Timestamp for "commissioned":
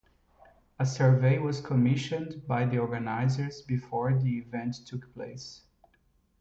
1.61-2.47